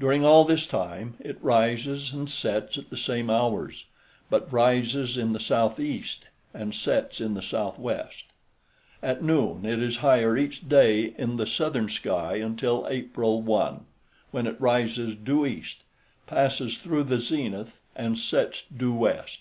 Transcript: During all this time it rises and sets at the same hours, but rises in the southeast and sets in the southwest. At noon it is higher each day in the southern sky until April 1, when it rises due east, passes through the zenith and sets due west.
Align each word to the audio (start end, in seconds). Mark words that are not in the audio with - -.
During 0.00 0.24
all 0.24 0.44
this 0.44 0.66
time 0.66 1.14
it 1.20 1.38
rises 1.40 2.12
and 2.12 2.28
sets 2.28 2.76
at 2.76 2.90
the 2.90 2.96
same 2.96 3.30
hours, 3.30 3.84
but 4.28 4.52
rises 4.52 5.16
in 5.16 5.32
the 5.32 5.38
southeast 5.38 6.26
and 6.52 6.74
sets 6.74 7.20
in 7.20 7.34
the 7.34 7.40
southwest. 7.40 8.24
At 9.00 9.22
noon 9.22 9.64
it 9.64 9.80
is 9.80 9.98
higher 9.98 10.36
each 10.36 10.68
day 10.68 11.14
in 11.16 11.36
the 11.36 11.46
southern 11.46 11.88
sky 11.88 12.34
until 12.38 12.84
April 12.90 13.42
1, 13.42 13.86
when 14.32 14.48
it 14.48 14.60
rises 14.60 15.14
due 15.14 15.46
east, 15.46 15.84
passes 16.26 16.82
through 16.82 17.04
the 17.04 17.20
zenith 17.20 17.78
and 17.94 18.18
sets 18.18 18.64
due 18.76 18.92
west. 18.92 19.38